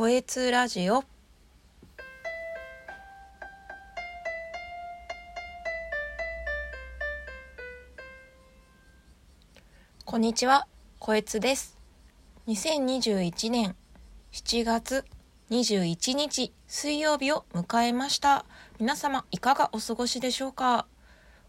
[0.00, 1.04] こえつラジオ。
[10.06, 10.66] こんにちは、
[10.98, 11.76] こえつです。
[12.48, 13.76] 2021年
[14.32, 15.04] 7月
[15.50, 18.46] 21日水曜日を迎えました。
[18.78, 20.86] 皆様いかがお過ごしでしょうか？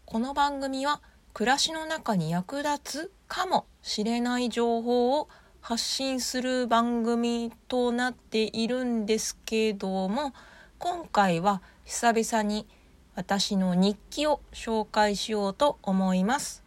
[0.04, 1.00] この番組は
[1.32, 5.30] 暮らしの中に役立つかもしれない情報を
[5.62, 10.34] 発信する番組となっているんですけども
[10.80, 12.66] 今回は久々に
[13.14, 16.64] 私の日記を紹介しようと思います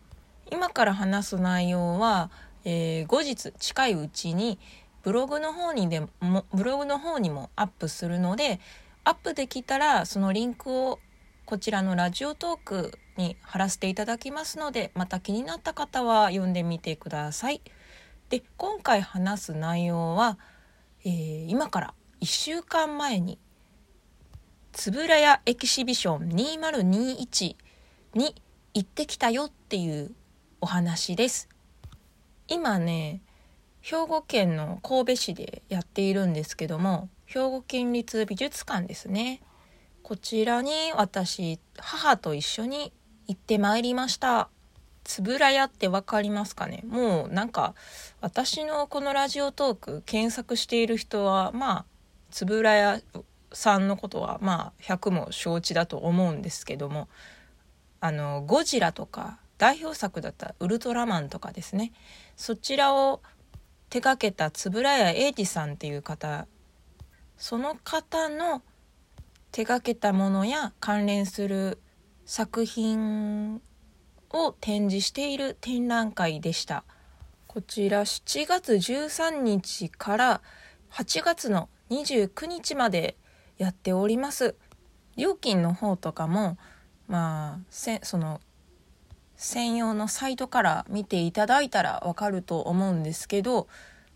[0.50, 2.31] 今から話す内容は、
[2.63, 4.58] えー、後日近いうちに
[5.03, 8.62] ブログの方にでもブログの方にもアップするので
[9.03, 11.00] アップできたらそのリンクを
[11.45, 17.62] こちらのラジオトークに貼らせていただきますのでまた気になった方は読んでみてください。
[18.29, 20.38] で今回話す内容は、
[21.03, 23.38] えー、今から1週間前に
[24.71, 27.55] つぶらやエキシビション2021
[28.16, 28.35] に
[28.73, 30.11] 行ってきたよっていう
[30.59, 31.50] お話です。
[32.47, 33.22] 今ね
[33.81, 39.41] 兵庫県の神戸市でやっているんですけども兵庫県立美術館ですね
[40.03, 42.94] こちらに私母と一緒に
[43.28, 44.50] 行ってまいりました
[45.06, 46.84] つぶらやって分かりますかね？
[46.88, 47.75] もうなんか
[48.20, 51.86] 私のこのラジオトーク検索している人はまあ
[52.31, 53.02] つぶらや
[53.53, 57.08] さんのことはまあ100も承知だと思うんですけども
[58.02, 61.94] あのゴジラとか代表作だったウルトラマンとかですね。
[62.36, 63.22] そちらを
[63.90, 66.47] 手がけた円谷英二さんっていう方
[67.38, 68.64] その方の
[69.52, 71.78] 手がけたものや関連する
[72.25, 73.62] 作品
[74.36, 76.83] を展示している展覧会でした。
[77.47, 80.41] こちら7月13日から
[80.91, 83.16] 8月の29日まで
[83.58, 84.56] やっております。
[85.16, 86.58] 料金の方とかも
[87.08, 88.41] まあせその
[89.38, 93.67] 専用のサイトから見ていただいたらわかると思うんですけど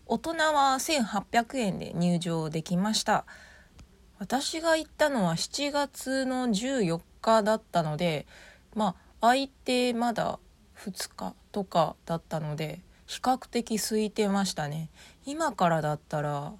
[0.06, 3.24] 大人は1800円で入場できました。
[4.18, 8.26] 私が行ったのは7月の14日だったので
[8.74, 10.38] まあ空いてまだ
[10.78, 14.88] 2日とかだったので比較的空いてましたね
[15.26, 16.52] 今からだったら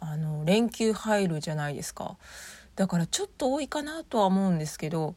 [0.00, 2.16] あの連休入るじゃないですか
[2.74, 5.14] だからちょっと多いかなとは思うんですけど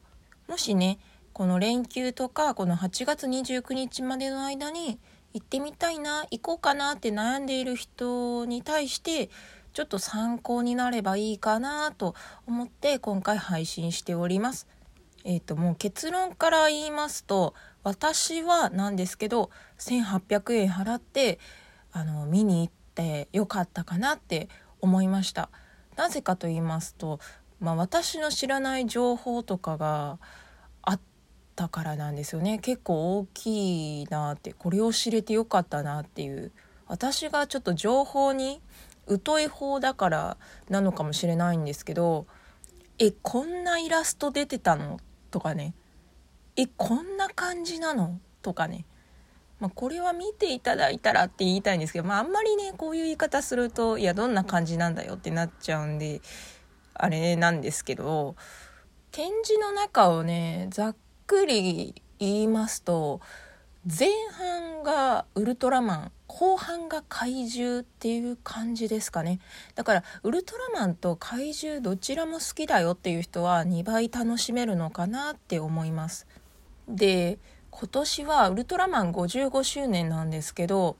[0.48, 0.98] もしね
[1.32, 4.98] この連休とかこの8月29日までの間に
[5.32, 9.30] 行ってみたいな行こうかなって悩んでいる人に対して
[9.72, 12.14] ちょっと参考になればいいかなと
[12.46, 14.68] 思って今回配信しております。
[15.24, 21.38] えっ、ー、ともう結論から言いますと私はなんですけど1800円払って
[21.92, 24.48] あの見に行ってよかったかなって
[24.80, 25.50] 思いました。
[25.96, 27.20] なぜかと言いますと、
[27.60, 30.18] まあ、私の知らない情報とかが
[30.82, 31.00] あっ
[31.54, 36.50] たからなんですよね結構大きいなってこれを知れてよかったなっていう
[36.86, 38.60] 私がちょっと情報に
[39.24, 40.36] 疎い方だから
[40.68, 42.26] なのかもしれないんですけど
[42.98, 44.98] えこんなイラスト出てたの
[45.34, 45.74] とかね
[46.56, 48.20] えこんな感じなの？
[48.40, 48.84] とかね、
[49.58, 56.20] まあ、これは見ていただいたらって言いたいんですけど、まあ、あんまりねこういう言い方するといやどんな感じなんだよってなっちゃうんで
[56.94, 58.36] あれなんですけど
[59.10, 60.96] 展示の中をねざっ
[61.26, 63.20] くり言いますと
[63.86, 69.40] 前半がウルトラマン後半が怪獣っていう感じですかね。
[69.74, 76.26] だからウルトラマンと怪獣どちらも好きだよっていう人は2倍楽しめるのかなって思います。
[76.88, 77.38] で
[77.70, 80.96] 今年はウルトラマン55周年なんですけど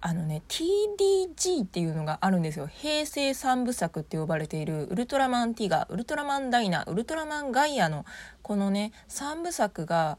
[0.00, 2.68] あのね TDG っていうのがあるんですよ。
[2.68, 8.06] 平成三部作って呼ばれているウルトラマンティガウルトラマンダイナウルトラマンガイアの
[8.40, 10.16] このね3部作が、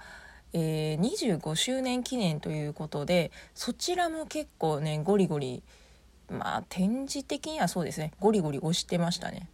[0.54, 5.62] えー、25周年記念ということでそちらも結構ねゴリゴリ
[6.30, 8.12] まあ展示的にはそうですね。
[8.20, 9.48] ゴリゴリ押してましたね。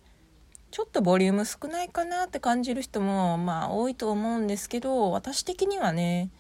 [0.72, 6.32] ちょっとボリューム少ないかなって感じる人もまあ多いと思うんですけど私的にはね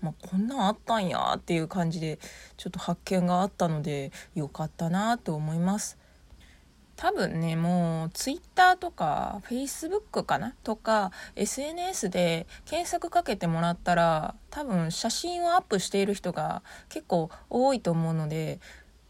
[0.00, 2.18] まあ、こんなんあったんやっていう感じで
[2.56, 5.98] ちょっと発見があったのでよかったなと思います。
[7.00, 18.60] 多分ねもう Twitter とか Facebook かなとか SNS で検索かけてもらったら多分写真をアップしている人が結構多いと思うので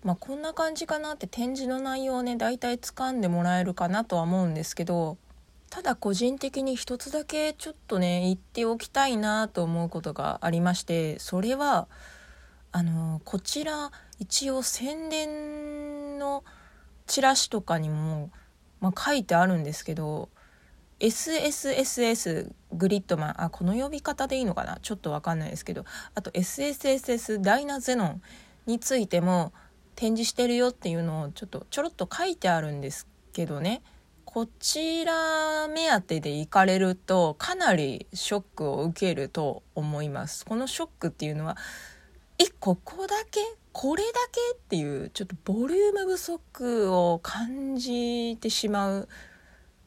[0.04, 5.19] まあ、こんな感じかなって展示の内容をね大体掴んでもらえるかなとは思うんですけど
[5.69, 11.86] ただ個人的に一つだけちょっとね言っておきたいなと思うことがありましてそれは
[12.72, 13.90] あのこちら
[14.20, 15.80] 一応宣伝の
[17.10, 18.30] チラシとかにも、
[18.80, 20.28] まあ、書いてあるんですけど
[21.00, 24.78] SSSS グリッドマンあこの呼び方でいいのかな？
[24.80, 25.84] ちょっと分かんないですけど
[26.14, 28.22] あと SSSS ダイナゼノン
[28.66, 29.52] についても
[29.96, 33.82] 展示してるよっていうのをちょっとちょろっと書いてあるんですけどね。
[34.24, 40.46] こちら目当てで行かれるとかなりショックを受けると思います。
[40.46, 41.56] このショックっていうのは
[42.60, 43.40] ここだけ
[43.72, 49.08] これだけっていうちょっとボリューム不足を感じてしまう。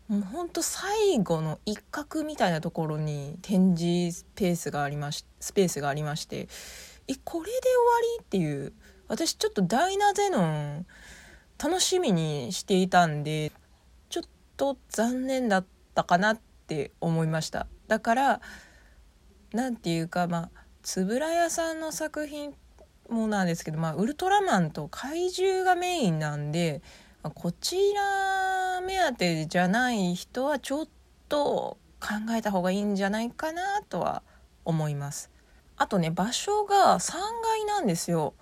[0.07, 6.49] もうほんと最後の一角みたいなところに展示スペースがありましスペースがありまして
[7.07, 8.73] えこれで終わりっていう
[9.07, 10.85] 私ちょっとダイナゼノン
[11.57, 13.53] 楽しみにしていたんで
[14.09, 14.23] ちょっ
[14.57, 15.65] と残念だっ
[15.95, 17.67] たかなって思いました。
[17.87, 18.41] だから
[19.53, 22.53] 何て言うかまあ円谷さんの作品
[23.09, 26.81] もなんですけど、まあ、ウルトラマンと怪獣がメインなんで
[27.21, 30.87] こちら目当てじゃない人はちょっ
[31.29, 34.23] と考えた方がいいんじゃないかなとは
[34.65, 35.31] 思います。
[35.77, 38.33] あとね場所が3階なんですよ。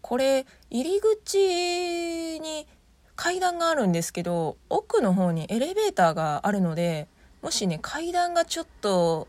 [0.00, 2.66] これ入り口に
[3.14, 7.08] 階段があるんですけど奥の方にエレベーターがあるので
[7.42, 9.28] もしね階段がちょっと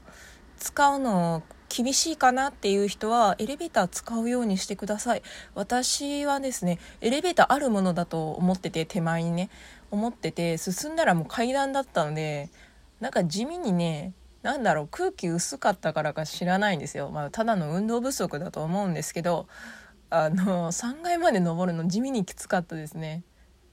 [0.58, 5.22] 使うの厳しいかなっていう人はエレベーター使うようにしてください。
[5.56, 9.50] 私はですねエレベーターあるものだと思ってて手前にね
[9.92, 12.50] 思ってて進んだらもう階段だったので
[13.00, 19.48] なんか地味にね何だろう空気薄かったからか知らないんですよ、まあ、ただの運動不足だと思うんですけど
[20.10, 23.24] あの3階まで登るの地味にきつかったですね。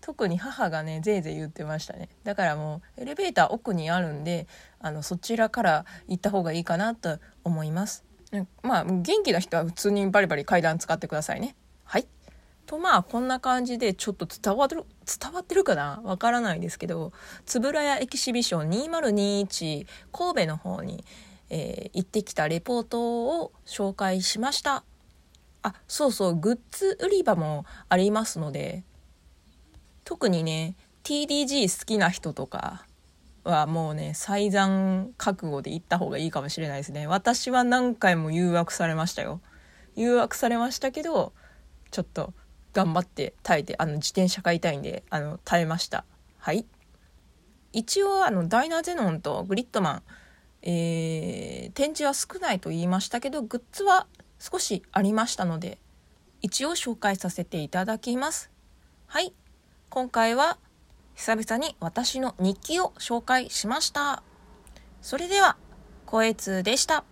[0.06, 2.08] 特に母がねぜいぜい言ってましたね。
[2.22, 4.46] だからもうエレベーター奥にあるんで
[4.78, 8.04] あのそちらから行った方がいいかなと思います。
[8.62, 11.56] まあ元気な人は普通にバリバリ階段使ってくださいね。
[11.82, 12.06] はい。
[12.66, 14.84] とまあこんな感じでちょっと伝わる
[15.20, 17.12] 伝わってるかなわからないですけど
[17.52, 21.04] 円谷エキシビション2021神戸の方に、
[21.50, 24.84] えー、行ってきたレポートを紹介しました。
[25.64, 28.84] あそうそうグッズ売り場もありますので
[30.06, 32.86] 特にね TDG 好きな人とか
[33.42, 37.06] はもうね最残覚悟で行った方がいいかもしれないですね。
[37.06, 39.40] 私は何回も誘惑されましたよ。
[39.96, 41.32] 誘惑されましたけど
[41.90, 42.32] ちょっと
[42.72, 46.04] 頑張って耐えてあの自転車買いたいんであの耐えました。
[46.38, 46.64] はい。
[47.72, 50.02] 一応あのダイナゼノンとグリッドマン、
[50.62, 54.06] えー、展示は少ないと言いましたけどグッズは
[54.38, 55.78] 少しありましたので
[56.42, 58.52] 一応紹介させていただきます。
[59.06, 59.34] はい。
[59.88, 60.58] 今回は
[61.14, 64.22] 久々に私の日記を紹介しました。
[65.00, 65.56] それでは、
[66.04, 67.04] 声通でした。